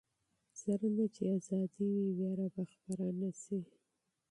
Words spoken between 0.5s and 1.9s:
څرنګه چې ازادي